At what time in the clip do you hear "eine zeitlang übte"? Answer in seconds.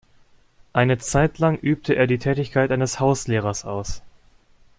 0.73-1.93